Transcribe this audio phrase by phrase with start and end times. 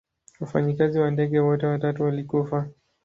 [0.39, 2.69] Wafanyikazi wa ndege wote watatu walikufa.